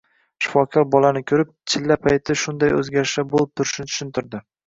[0.43, 4.43] Shifokor bolani ko`rib, chilla payti shunday o`zgarishlar bo`lib turishini tushuntirdi